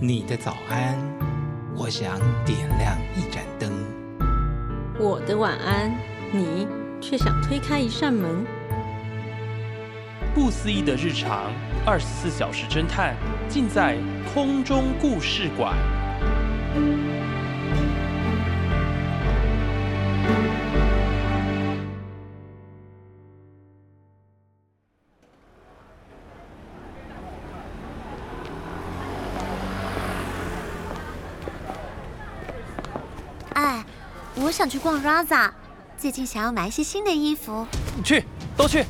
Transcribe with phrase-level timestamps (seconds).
[0.00, 0.98] 你的早安，
[1.74, 3.72] 我想点亮一盏灯。
[4.98, 5.90] 我的晚安，
[6.30, 6.68] 你
[7.00, 8.44] 却想推开一扇门。
[10.34, 11.50] 不思议的日常，
[11.86, 13.16] 二十四小时侦探，
[13.48, 13.96] 尽在
[14.34, 15.74] 空中故事馆。
[34.44, 35.50] 我想去逛 Raza，
[35.96, 37.66] 最近想要买一些新的衣服。
[38.04, 38.22] 去，
[38.54, 38.84] 都去。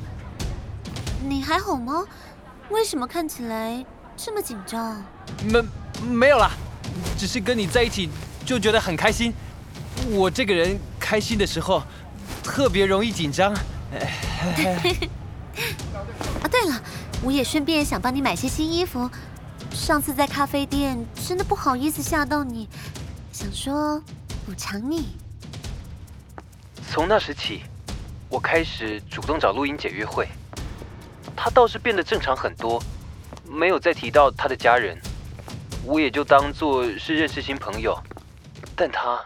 [1.28, 2.04] 你还好吗？
[2.70, 3.86] 为什么看起来
[4.16, 5.00] 这么紧张？
[5.44, 5.62] 没
[6.02, 6.50] 没有啦，
[7.16, 8.10] 只是跟你在一起
[8.44, 9.32] 就觉得很开心。
[10.10, 11.80] 我这个人开心的时候
[12.42, 13.54] 特别容易紧张。
[13.54, 13.60] 啊，
[16.50, 16.82] 对了，
[17.22, 19.08] 我也顺便想帮你买些新衣服。
[19.72, 22.68] 上次在咖啡店真的不好意思吓到你，
[23.32, 24.02] 想说
[24.44, 25.16] 补偿你。
[26.94, 27.64] 从那时起，
[28.28, 30.28] 我开始主动找录音姐约会。
[31.34, 32.80] 她倒是变得正常很多，
[33.44, 34.96] 没有再提到她的家人，
[35.84, 38.00] 我也就当做是认识新朋友。
[38.76, 39.20] 但她，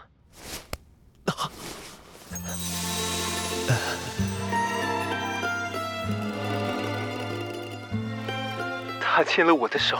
[8.99, 9.95] 她牵了我的手，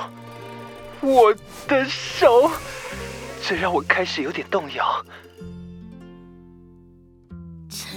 [1.01, 1.31] 我
[1.67, 2.49] 的手，
[3.43, 5.05] 这让我开始有点动摇。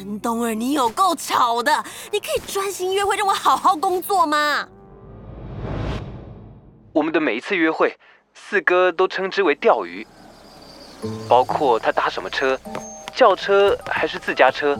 [0.02, 1.72] 陈冬儿，你有够吵的！
[2.10, 4.66] 你可以专心约会，让我好好工作吗？
[6.92, 7.96] 我们的每一次约会，
[8.34, 10.04] 四哥都称之为钓鱼，
[11.28, 12.58] 包括他搭什么车，
[13.14, 14.76] 轿车还是自家车，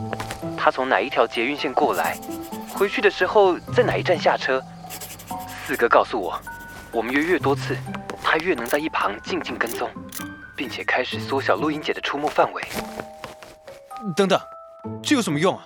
[0.57, 2.19] 他从哪一条捷运线过来，
[2.75, 4.61] 回去的时候在哪一站下车。
[5.65, 6.37] 四哥告诉我，
[6.91, 7.77] 我们约越多次，
[8.21, 9.89] 他越能在一旁静静跟踪，
[10.53, 12.61] 并且开始缩小录音姐的出没范围。
[14.17, 14.37] 等等。
[15.01, 15.65] 这有什么用啊？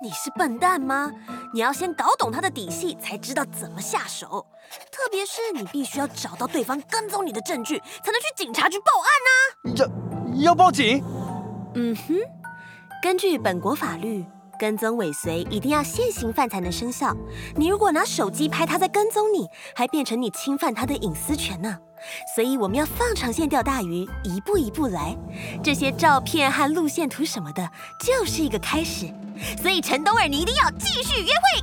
[0.00, 1.10] 你是笨蛋吗？
[1.52, 4.46] 你要先搞懂他的底细，才知道怎么下手。
[4.92, 9.74] 特别是你必须要找到对方跟踪你的证据，才能去警察局报案呢。
[10.34, 11.02] 要要报警？
[11.74, 12.14] 嗯哼，
[13.02, 14.24] 根据本国法律，
[14.58, 17.16] 跟踪尾随一定要现行犯才能生效。
[17.54, 21.78] 你如果拿手机拍他在跟踪你，还变成你侵犯他的隐私权呢。
[22.34, 25.16] 所以我们要放长线钓大鱼，一步一步来。
[25.62, 27.68] 这些照片和路线图什么的，
[28.04, 29.12] 就是一个开始。
[29.60, 31.60] 所以陈东儿，你一定要继续约会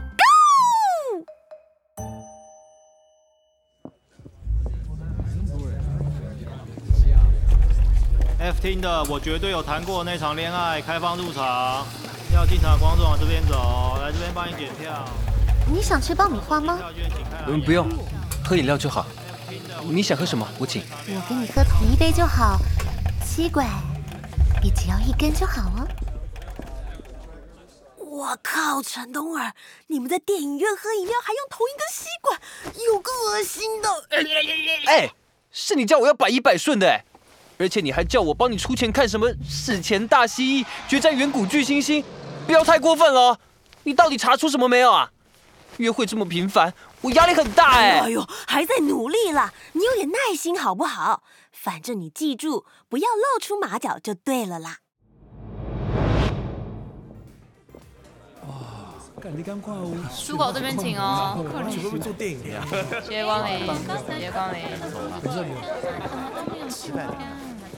[8.38, 11.86] ，Go！F 厅的，我绝对有谈过那场恋爱，开放入场。
[12.34, 15.08] 要进场的观众往这边走，来这边帮你检票。
[15.68, 16.80] 你想吃爆米花吗？
[17.48, 17.88] 嗯，不用，
[18.44, 19.06] 喝饮料就好。
[19.84, 20.48] 你想喝什么？
[20.58, 20.84] 我请。
[21.08, 22.60] 我跟你喝同一杯就好。
[23.24, 23.68] 吸管
[24.64, 25.88] 你只要一根就好哦。
[27.98, 29.54] 我靠，陈冬儿，
[29.88, 32.40] 你们在电影院喝饮料还用同一根吸管，
[32.86, 33.90] 有个恶心的。
[34.88, 35.10] 哎，
[35.52, 37.04] 是你叫我要百依百顺的哎，
[37.58, 42.04] 而且你还叫我帮你出钱看什么史前大蜥蜴决战远古巨猩猩，
[42.46, 43.40] 不要太过分了。
[43.84, 45.12] 你到底查出什么没有啊？
[45.78, 46.74] 约会这么频繁。
[47.02, 48.00] 我压力很大哎！
[48.00, 51.22] 哎呦，还在努力啦，你有点耐心好不好？
[51.52, 54.78] 反正你记住，不要露出马脚就对了啦。
[58.48, 58.50] 哇，
[59.22, 59.94] 赶你赶快哦！
[60.18, 61.46] 出口这边请哦。
[61.70, 62.66] 你会不会做电影的呀？
[63.04, 63.68] 谢谢光临，
[64.08, 64.62] 谢谢光临。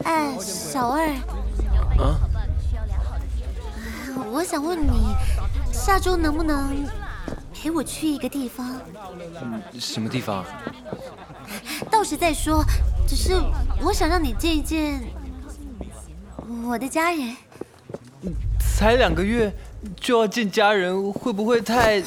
[0.04, 1.08] 哎，小二。
[1.98, 2.20] 啊？
[4.32, 5.16] 我想问你，
[5.72, 6.86] 下周能不能？
[7.54, 8.80] 陪我去一个地方，
[9.80, 10.46] 什么地方？
[11.90, 12.64] 到时再说。
[13.08, 13.34] 只是
[13.82, 15.02] 我想让你见一见
[16.66, 17.36] 我的家人。
[18.60, 19.52] 才两个月
[19.96, 22.00] 就要见家人，会不会太……
[22.00, 22.04] 唉，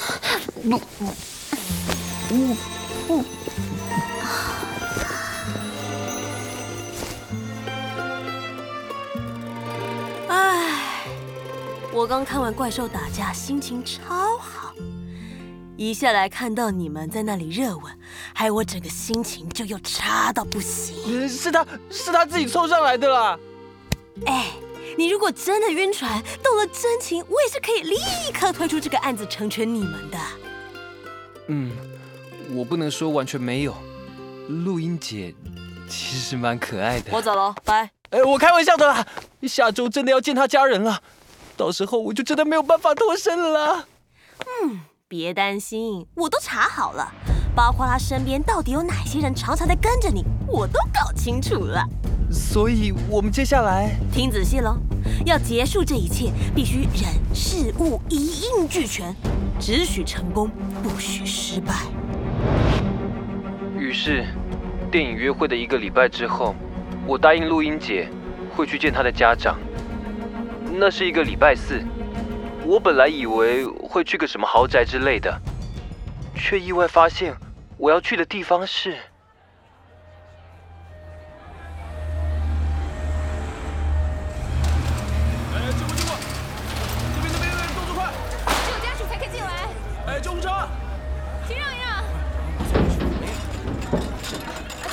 [3.09, 3.25] 我
[12.11, 14.75] 刚看完怪兽打架，心情超好。
[15.77, 17.85] 一下来看到你们在那里热吻，
[18.35, 21.29] 害我整个心情就又差到不行。
[21.29, 23.39] 是他是他自己凑上来的啦。
[24.27, 24.49] 哎，
[24.99, 27.97] 你如果真的晕船，动了真情，我也是可以立
[28.35, 30.19] 刻推出这个案子成全你们的。
[31.47, 31.71] 嗯，
[32.57, 33.73] 我不能说完全没有。
[34.49, 35.33] 录音姐
[35.89, 37.13] 其实蛮可爱的。
[37.13, 37.89] 我走了，拜。
[38.11, 39.07] 哎，我开玩笑的啦。
[39.43, 41.01] 下周真的要见他家人了，
[41.61, 43.87] 到时候我就真的没有办法脱身了。
[44.39, 47.13] 嗯，别担心，我都查好了，
[47.55, 51.85] 包括他身边到底有哪些人常常在跟着你，我都搞清楚了。
[52.31, 54.79] 所以我们接下来听仔细喽，
[55.27, 59.15] 要结束这一切，必须人事物一应俱全，
[59.61, 60.51] 只许成功，
[60.83, 61.75] 不许失败。
[63.79, 64.25] 于是，
[64.91, 66.55] 电影约会的一个礼拜之后，
[67.07, 68.09] 我答应录音姐
[68.57, 69.59] 会去见她的家长。
[70.81, 71.85] 那是一个礼拜四，
[72.65, 75.39] 我本来以为会去个什么豪宅之类的，
[76.35, 77.37] 却意外发现
[77.77, 78.93] 我要去的地方是……
[85.53, 86.17] 哎，经过经过，
[87.15, 88.11] 这边这边这边，动作快！
[88.65, 89.69] 只有家属才可以进来，
[90.07, 90.49] 哎，救护车！
[91.47, 91.91] 请让一让。
[91.91, 92.03] 啊，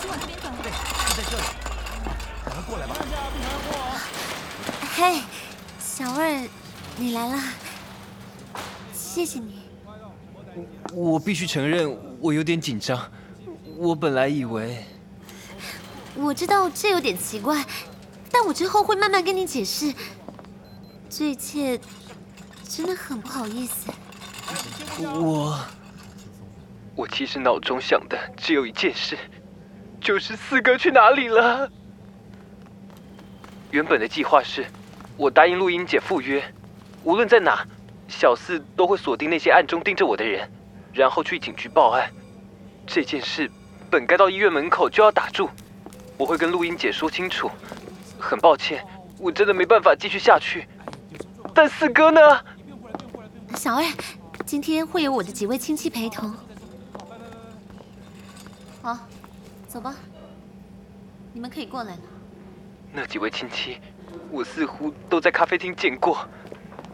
[0.01, 0.49] 请往这边走。
[0.61, 1.43] 对，就在这里。
[2.43, 2.93] 赶快过来吧。
[4.97, 5.21] 嘿，
[5.97, 6.47] 小二，
[6.95, 7.41] 你来了，
[8.93, 9.63] 谢谢你。
[10.93, 13.11] 我必须承认，我有点紧张。
[13.75, 14.85] 我本来以为……
[16.13, 17.65] 我知道这有点奇怪，
[18.31, 19.91] 但我之后会慢慢跟你解释。
[21.09, 21.81] 这一切
[22.69, 23.91] 真的很不好意思。
[25.01, 25.59] 我……
[26.95, 29.17] 我其实脑中想的只有一件事，
[29.99, 31.67] 就是四哥去哪里了。
[33.71, 34.63] 原本的计划是，
[35.17, 36.43] 我答应录音姐赴约，
[37.03, 37.65] 无论在哪，
[38.07, 40.47] 小四都会锁定那些暗中盯着我的人，
[40.93, 42.07] 然后去警局报案。
[42.85, 43.49] 这件事
[43.89, 45.49] 本该到医院门口就要打住，
[46.17, 47.49] 我会跟录音姐说清楚。
[48.19, 48.85] 很抱歉，
[49.17, 50.67] 我真的没办法继续下去。
[51.53, 52.21] 但四哥呢？
[53.55, 53.83] 小二，
[54.45, 56.31] 今天会有我的几位亲戚陪同。
[58.83, 58.97] 好，
[59.67, 59.95] 走吧，
[61.33, 62.01] 你们可以过来了。
[62.93, 63.79] 那几位亲戚，
[64.31, 66.27] 我似乎都在咖啡厅见过。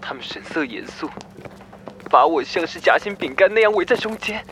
[0.01, 1.09] 他们神色严肃，
[2.09, 4.45] 把我像是夹心饼干那样围在中间。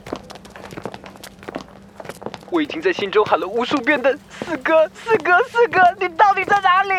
[2.49, 6.91] 我已经在心中喊了无数遍的“四哥，四哥，四哥，你到底在哪里？”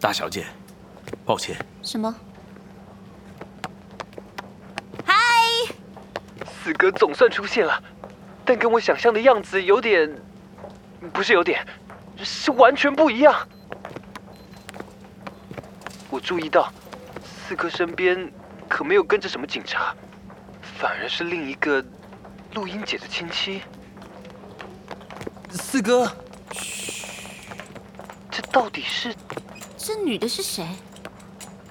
[0.00, 0.46] 大小姐，
[1.24, 1.56] 抱歉。
[1.82, 2.14] 什么？
[5.04, 5.14] 嗨，
[6.62, 7.82] 四哥总算出现了，
[8.44, 10.10] 但跟我想象的样子有点……
[11.12, 11.66] 不是有点，
[12.22, 13.34] 是完全不一样。
[16.10, 16.72] 我注意到，
[17.24, 18.30] 四哥身边
[18.68, 19.94] 可没有跟着什么警察，
[20.78, 21.84] 反而是另一个
[22.54, 23.62] 录音姐的亲戚。
[25.50, 26.06] 四哥，
[26.52, 27.16] 嘘，
[28.30, 29.14] 这到底是？
[29.76, 30.66] 这女的是谁？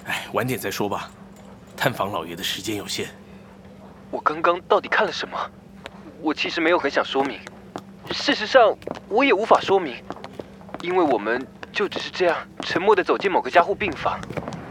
[0.06, 1.10] 哎，晚点再说吧。
[1.76, 3.10] 探访老爷的时间有限。
[4.12, 5.38] 我刚刚到底看了什么？
[6.22, 7.40] 我其实没有很想说明。
[8.12, 8.78] 事实上，
[9.10, 9.96] 我也无法说明，
[10.84, 11.42] 因为我们
[11.72, 14.20] 就只是这样沉默的走进某个加护病房，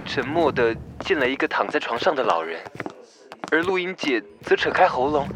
[0.04, 2.60] 沉默的见了一个躺在床上的老人，
[3.50, 5.26] 而录音姐则扯开喉咙，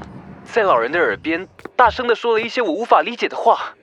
[0.44, 3.75] 在老人的耳边大声的说了一些我无法理解的话。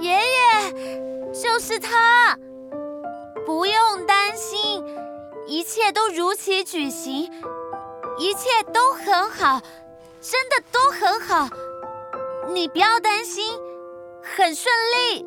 [0.00, 2.34] 爷爷，就是他，
[3.44, 4.82] 不用担心，
[5.46, 7.30] 一切都如期举行，
[8.16, 9.60] 一切都很好，
[10.22, 11.54] 真的都很好。
[12.48, 13.58] 你不要担心，
[14.24, 15.26] 很顺利。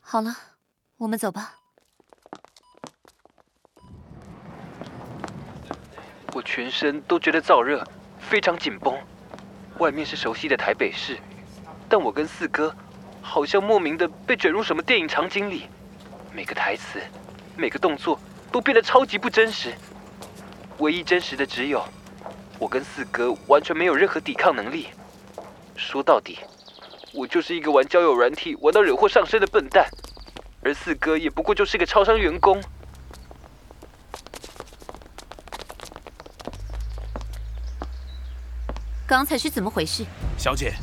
[0.00, 0.36] 好了，
[0.98, 1.54] 我们走吧。
[6.32, 7.82] 我全身都觉得燥热，
[8.18, 8.96] 非常紧绷。
[9.78, 11.18] 外面是熟悉的台北市，
[11.88, 12.74] 但我跟四哥
[13.20, 15.68] 好像莫名的被卷入什么电影场景里，
[16.32, 17.00] 每个台词、
[17.56, 18.18] 每个动作
[18.52, 19.74] 都变得超级不真实。
[20.78, 21.82] 唯一真实的只有，
[22.58, 24.88] 我跟四哥完全没有任何抵抗能力。
[25.74, 26.38] 说到底，
[27.14, 29.88] 我就是一个玩交友软体玩到惹祸上身的笨蛋，
[30.62, 32.62] 而四哥也不过就是个超商员工。
[39.06, 40.04] 刚才是怎么回事？
[40.36, 40.74] 小姐，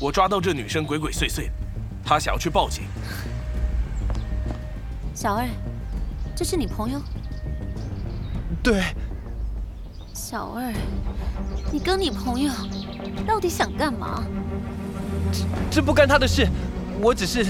[0.00, 1.48] 我抓到这女生鬼鬼祟祟，
[2.04, 2.84] 她想要去报警。
[5.14, 5.46] 小二，
[6.36, 7.00] 这是你朋友？
[8.62, 8.82] 对。
[10.32, 10.72] 小二，
[11.70, 12.50] 你跟你朋友
[13.26, 14.24] 到底想干嘛？
[15.30, 16.48] 这这不干他的事，
[17.02, 17.44] 我只是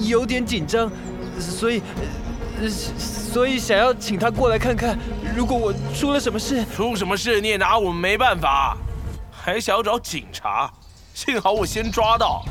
[0.00, 0.90] 有点紧张，
[1.38, 1.82] 所以
[2.98, 4.98] 所以想要请他过来看看，
[5.36, 8.74] 如果我出了什么事，出什么事你也拿我们没办法，
[9.30, 10.72] 还想要找警察？
[11.12, 12.42] 幸好我先抓到。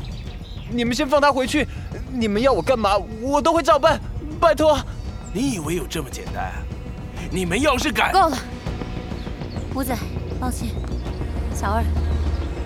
[0.70, 1.66] 你们先放他回去，
[2.12, 4.00] 你们要我干嘛，我都会照办，
[4.38, 4.78] 拜托。
[5.32, 6.52] 你以为有这么简单？
[7.28, 8.12] 你们要是敢……
[8.12, 8.38] 够了。
[9.74, 9.96] 吴仔，
[10.38, 10.68] 抱歉，
[11.54, 11.82] 小二，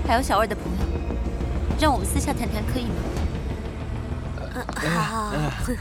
[0.06, 0.70] 还有小二的朋友，
[1.80, 2.94] 让我们私下谈谈，可以吗？
[4.74, 5.32] 好，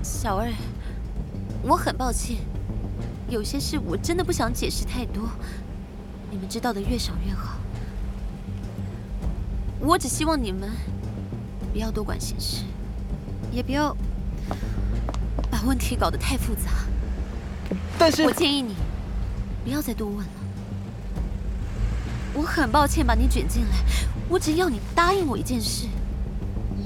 [0.00, 0.48] 小二，
[1.62, 2.36] 我很抱歉，
[3.28, 5.28] 有些事我真的不想解释太多，
[6.30, 7.56] 你们知道的越少越好。
[9.80, 10.70] 我只希望你们
[11.72, 12.62] 不要多管闲事，
[13.50, 13.96] 也不要
[15.58, 16.70] 把问题搞得太复杂。
[17.98, 18.76] 但是我建议你
[19.64, 20.32] 不要再多问了。
[22.32, 23.76] 我很抱歉把你卷进来，
[24.28, 25.88] 我只要你答应我一件事，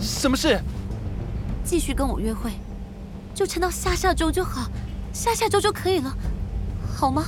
[0.00, 0.58] 什么事？
[1.62, 2.52] 继续跟我约会，
[3.34, 4.70] 就撑到下下周就好，
[5.12, 6.16] 下下周就可以了，
[6.96, 7.24] 好吗？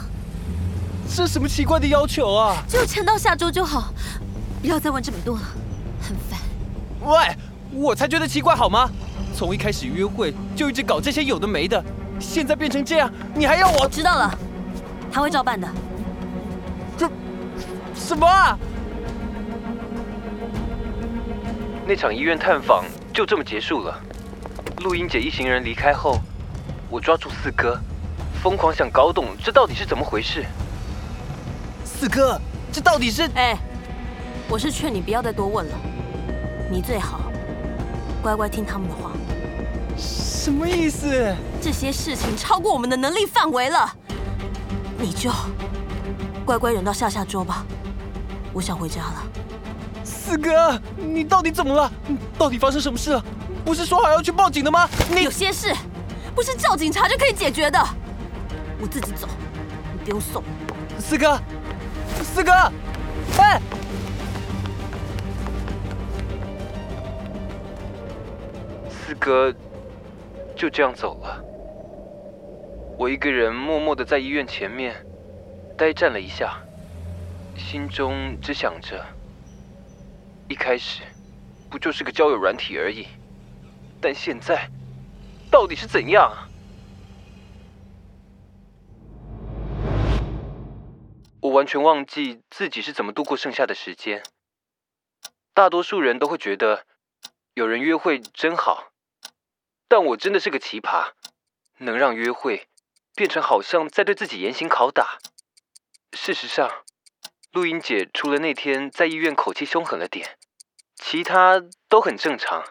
[1.15, 2.65] 这什么奇怪的要求啊？
[2.67, 3.93] 就撑到下周就好，
[4.63, 5.43] 不要再问这么多了，
[6.01, 6.41] 很烦。
[7.03, 7.37] 喂，
[7.71, 8.91] 我才觉得奇怪好吗？
[9.35, 11.83] 从一开始约会就一直搞这些有的没的，
[12.21, 14.39] 现在变成这样，你还要我知道了，
[15.11, 15.69] 他会照办的。
[16.97, 17.11] 这
[17.97, 18.57] 什么啊？
[21.87, 24.01] 那场医院探访就这么结束了。
[24.85, 26.21] 录音姐一行人离开后，
[26.89, 27.79] 我抓住四哥，
[28.41, 30.45] 疯狂想搞懂这到底是怎么回事。
[31.85, 32.41] 四哥，
[32.73, 33.29] 这到底是……
[33.35, 33.59] 哎，
[34.49, 35.75] 我是劝你不要再多问了，
[36.71, 37.21] 你最好
[38.23, 39.11] 乖乖听他们的话。
[39.97, 41.35] 什么意思？
[41.61, 43.91] 这些事情超过我们的能力范围了，
[44.99, 45.31] 你就
[46.45, 47.65] 乖乖忍到下下周吧。
[48.53, 49.23] 我想回家了。
[50.05, 51.91] 四哥，你到底怎么了？
[52.39, 53.25] 到底发生什么事了？
[53.65, 54.89] 不是说好要去报警的吗？
[55.11, 55.75] 你有些事
[56.35, 57.79] 不是叫警察就可以解决的。
[58.81, 59.27] 我自己走，
[59.93, 60.43] 你不用送。
[60.99, 61.41] 四哥，
[62.23, 62.53] 四哥，
[63.39, 63.61] 哎！
[69.07, 69.55] 四哥
[70.65, 71.45] 就这样走了。
[72.99, 75.05] 我一个人默默的在医院前面
[75.77, 76.59] 呆站了一下。
[77.55, 79.05] 心中只想着，
[80.49, 81.03] 一开始
[81.71, 83.07] 不就是个交友软体而已，
[84.01, 84.71] 但现在
[85.51, 86.33] 到底是怎样？
[91.43, 94.23] 我完全忘记自己是怎么度过剩下的时间。
[95.53, 96.87] 大多数人都会觉得
[97.53, 98.94] 有人约会真好，
[99.95, 101.13] 但我真的是个奇葩，
[101.79, 102.67] 能让约会
[103.15, 105.21] 变成好像在对自己严刑拷打。
[106.13, 106.69] 事实上。
[107.53, 110.37] 录音姐除了那天在医院口气凶狠了点，
[110.97, 112.65] 其他都很正常。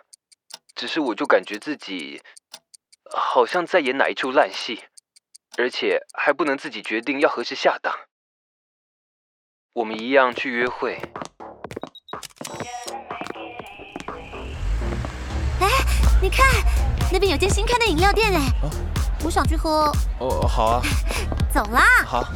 [0.76, 2.22] 只是我就感觉自己
[3.10, 4.84] 好像在演哪一出烂戏，
[5.58, 7.98] 而且还不能自己决定要何时下档。
[9.72, 11.00] 我们一样去约会。
[15.62, 15.70] 哎，
[16.22, 16.46] 你看
[17.14, 18.52] 那边有间新开的饮料店哎，
[19.24, 19.96] 我想去喝。
[20.18, 20.82] 哦，好啊。
[21.54, 21.86] 走啦。
[22.04, 22.28] 好。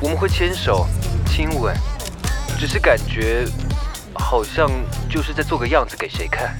[0.00, 0.86] 我们会牵手、
[1.26, 1.76] 亲吻，
[2.58, 3.44] 只是感觉
[4.14, 4.70] 好像
[5.10, 6.58] 就是在做个样子给谁看。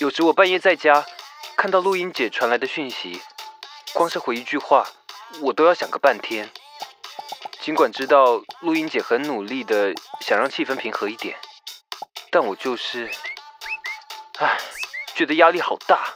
[0.00, 1.06] 有时我半夜在家，
[1.56, 3.22] 看到录音姐传来的讯息，
[3.92, 4.84] 光是回一句话，
[5.42, 6.48] 我都要想个半天。
[7.60, 11.36] 尽管知道录音姐很努力的想让气氛平和一点，
[12.30, 13.10] 但我就是，
[14.38, 14.58] 唉。
[15.16, 16.08] 觉得压力好大。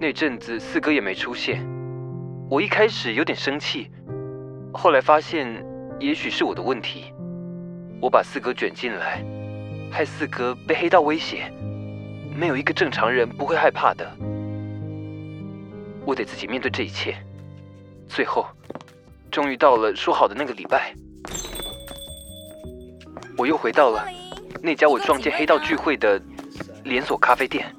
[0.00, 1.62] 那阵子四哥也没出现，
[2.50, 3.90] 我一开始有点生气，
[4.72, 5.62] 后来发现
[6.00, 7.12] 也许是我的问题。
[8.00, 9.22] 我把四哥卷进来，
[9.92, 11.52] 害四哥被黑道威胁，
[12.34, 14.10] 没有一个正常人不会害怕的。
[16.08, 17.14] 我得自己面对这一切。
[18.08, 18.46] 最后，
[19.30, 20.94] 终于到了说好的那个礼拜，
[23.36, 24.08] 我又回到了。
[24.62, 26.18] 那家我撞见黑道聚会的
[26.82, 27.70] 连锁咖啡店，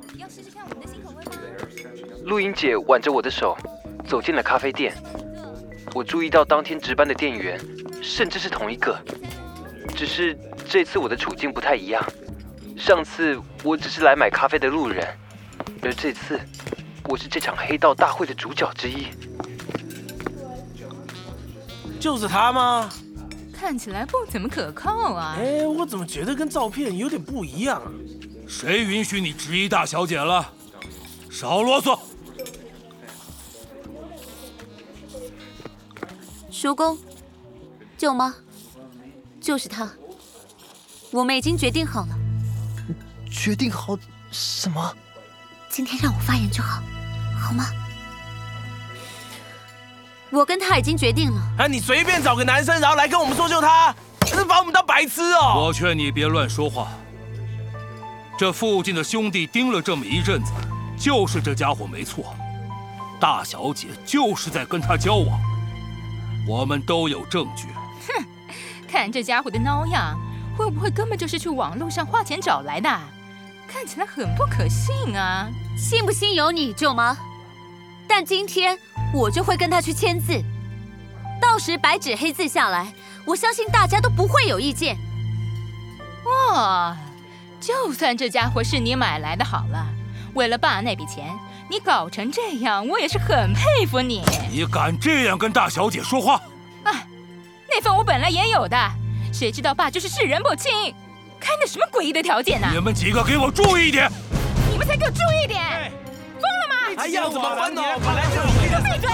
[2.23, 3.57] 录音姐挽着我的手
[4.07, 4.93] 走进了咖啡店。
[5.95, 7.59] 我注意到当天值班的店员，
[7.99, 8.95] 甚至是同一个，
[9.95, 10.37] 只是
[10.69, 12.05] 这次我的处境不太一样。
[12.77, 15.03] 上次我只是来买咖啡的路人，
[15.81, 16.39] 而这次
[17.09, 19.07] 我是这场黑道大会的主角之一。
[21.99, 22.87] 就是他吗？
[23.51, 25.35] 看起来不怎么可靠啊！
[25.37, 27.81] 哎，我怎么觉得跟照片有点不一样？
[27.81, 27.91] 啊
[28.47, 30.53] 谁允许你质疑大小姐了？
[31.29, 31.99] 少啰嗦！
[36.51, 36.97] 叔公，
[37.97, 38.33] 舅妈，
[39.41, 39.91] 就是他。
[41.11, 42.17] 我们已经决定好了。
[43.31, 43.97] 决定好
[44.31, 44.95] 什么？
[45.69, 46.81] 今天让我发言就好，
[47.39, 47.65] 好吗？
[50.31, 51.41] 我跟他已经决定了。
[51.57, 53.95] 哎，你随便找个男生，然后来跟我们说救他。
[54.47, 55.65] 把我们当白痴哦！
[55.65, 56.87] 我劝你别乱说话。
[58.37, 60.51] 这附近的兄弟盯了这么一阵子，
[60.97, 62.33] 就是这家伙没错。
[63.19, 65.39] 大小姐就是在跟他交往，
[66.47, 67.67] 我们都有证据。
[68.07, 68.25] 哼，
[68.87, 70.17] 看这家伙的孬样，
[70.57, 72.89] 会不会根本就是去网络上花钱找来的？
[73.67, 75.47] 看起来很不可信啊！
[75.77, 77.15] 信不信由你，舅妈。
[78.09, 78.75] 但今天
[79.13, 80.43] 我就会跟他去签字，
[81.39, 82.91] 到时白纸黑字下来，
[83.23, 84.97] 我相信大家都不会有意见。
[86.25, 86.97] 哇，
[87.61, 89.87] 就算这家伙是你买来的，好了，
[90.33, 91.29] 为了爸那笔钱。
[91.71, 94.23] 你搞成这样，我也是很佩服你。
[94.51, 96.33] 你敢这样跟大小姐说话？
[96.83, 97.05] 啊，
[97.69, 98.75] 那份我本来也有的，
[99.31, 100.71] 谁知道爸就是视人不清，
[101.39, 102.67] 开那什么诡异的条件呢？
[102.73, 104.11] 你们几个给我注意一点！
[104.71, 105.91] 你们才给我注意一点！
[106.95, 107.81] 还要怎么分呢？
[108.03, 108.67] 本来就闭
[108.99, 109.09] 嘴！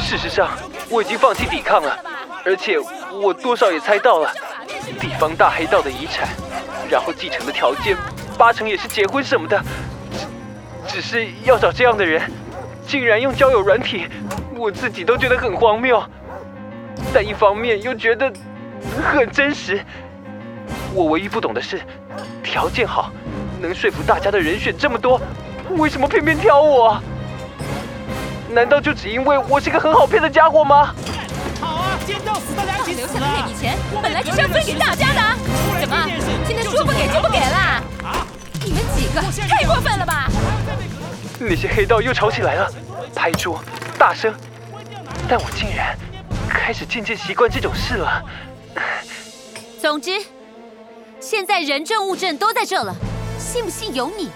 [0.00, 0.50] 事实上，
[0.88, 1.98] 我已经放弃抵抗了，
[2.44, 2.78] 而且
[3.10, 4.30] 我多少也猜到了，
[5.00, 6.28] 地方大黑道的遗产，
[6.90, 7.96] 然后继承的条件，
[8.36, 9.60] 八成也是结婚什么的。
[10.86, 12.22] 只是要找这样的人，
[12.86, 14.06] 竟然用交友软体，
[14.56, 16.02] 我自己都觉得很荒谬。
[17.12, 18.32] 但一方面又觉得
[19.02, 19.80] 很真实。
[20.92, 21.80] 我唯一不懂的是，
[22.42, 23.10] 条件好，
[23.60, 25.20] 能说服大家的人选这么多，
[25.76, 27.00] 为什么偏偏挑我？
[28.50, 30.94] 难道就只因为我是个很好骗的家伙吗？
[31.60, 35.20] 好啊，见到死大家一起留下的那笔钱本来就是要分给大家的，
[35.80, 35.96] 怎么
[36.46, 37.82] 现在说不给就不给啦？
[38.64, 40.28] 你们几个太过分了吧！
[41.38, 42.70] 那些黑道又吵起来了，
[43.14, 43.60] 拍桌、
[43.98, 44.32] 大声，
[45.28, 45.98] 但我竟然
[46.48, 48.22] 开始渐渐习惯这种事了。
[49.82, 50.12] 总之，
[51.18, 52.94] 现在人证物证都在这了，
[53.38, 54.30] 信不信由你。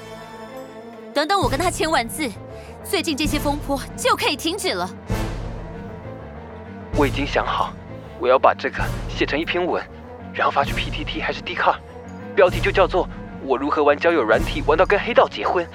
[1.19, 2.31] 等等，我跟他签完字，
[2.85, 4.89] 最近这些风波就可以停止了。
[6.97, 7.73] 我已经想好，
[8.21, 9.83] 我要把这个写成一篇文，
[10.33, 11.77] 然后发去 PTT 还是 d 卡，
[12.37, 13.09] 标题就叫做
[13.45, 15.67] “我如何玩交友软体玩到跟黑道结婚”。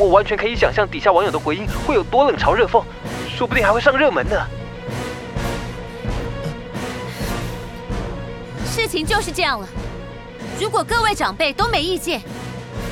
[0.00, 2.82] 我完全可以想象底下网友的回应会有多冷嘲热讽，
[3.28, 4.36] 说不定还会上热门呢。
[8.64, 9.68] 事情就是这样了。
[10.60, 12.20] 如果各位长辈都没意见，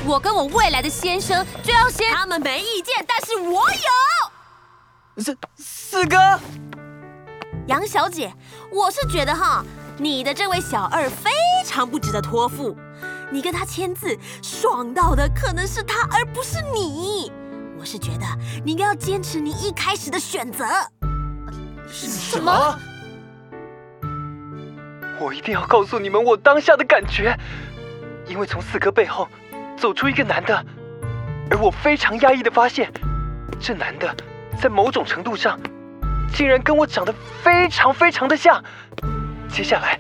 [0.07, 2.11] 我跟我未来的先生就要先。
[2.13, 5.23] 他们没意见，但是我有。
[5.23, 6.17] 四四哥，
[7.67, 8.33] 杨小姐，
[8.73, 9.65] 我是觉得哈，
[9.99, 11.31] 你的这位小二非
[11.65, 12.77] 常不值得托付。
[13.31, 17.31] 你跟他签字，爽到的可能是他，而不是你。
[17.79, 18.27] 我是觉得
[18.65, 20.65] 你应该要坚持你一开始的选择。
[21.89, 22.79] 什么？
[25.21, 27.39] 我一定要告诉你们我当下的感觉，
[28.27, 29.29] 因为从四哥背后
[29.81, 30.63] 走出一个男的，
[31.51, 32.93] 而我非常压抑的发现，
[33.59, 34.15] 这男的
[34.61, 35.59] 在某种程度上
[36.35, 38.63] 竟然跟我长得非常非常的像。
[39.49, 39.99] 接下来，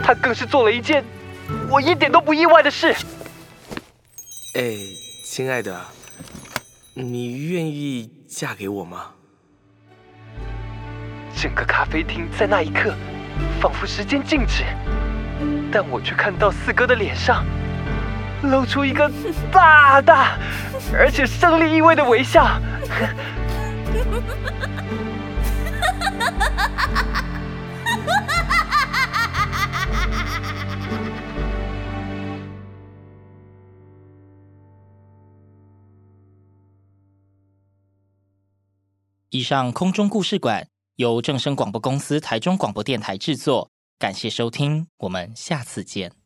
[0.00, 1.04] 他更是做了一件。
[1.68, 2.94] 我一点都不意外的事，
[4.54, 4.76] 哎，
[5.24, 5.80] 亲爱的，
[6.94, 9.10] 你愿意嫁给我吗？
[11.36, 12.94] 整个咖啡厅在那一刻
[13.60, 14.62] 仿佛时间静止，
[15.72, 17.44] 但我却看到四哥的脸上
[18.42, 19.10] 露出一个
[19.50, 20.38] 大大
[20.92, 22.60] 而且胜利意味的微笑。
[39.30, 46.25] 以上空中故事馆由正声广播公司台中广播电台制作，感谢收听，我们下次见。